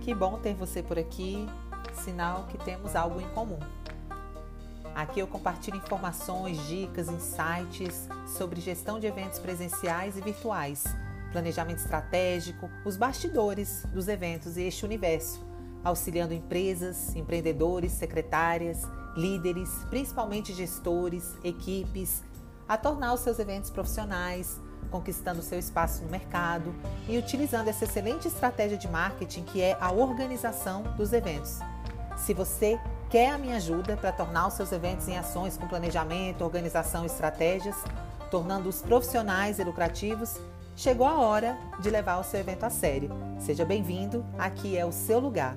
[0.00, 1.46] Que bom ter você por aqui,
[1.92, 3.60] sinal que temos algo em comum.
[4.92, 10.84] Aqui eu compartilho informações, dicas, insights sobre gestão de eventos presenciais e virtuais,
[11.30, 15.46] planejamento estratégico, os bastidores dos eventos e este universo,
[15.84, 18.82] auxiliando empresas, empreendedores, secretárias,
[19.16, 22.20] líderes, principalmente gestores, equipes,
[22.68, 26.74] a tornar os seus eventos profissionais, conquistando seu espaço no mercado
[27.08, 31.58] e utilizando essa excelente estratégia de marketing que é a organização dos eventos.
[32.16, 36.42] Se você quer a minha ajuda para tornar os seus eventos em ações com planejamento,
[36.42, 37.76] organização e estratégias,
[38.30, 40.36] tornando-os profissionais e lucrativos,
[40.74, 43.10] chegou a hora de levar o seu evento a sério.
[43.38, 45.54] Seja bem-vindo, aqui é o seu lugar.